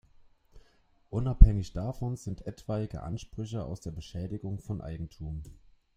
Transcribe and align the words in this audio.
Unabhängig 1.11 1.73
davon 1.73 2.15
sind 2.17 2.47
etwaige 2.47 3.03
Ansprüche 3.03 3.63
aus 3.63 3.81
der 3.81 3.91
Beschädigung 3.91 4.57
von 4.57 4.81
Eigentum. 4.81 5.43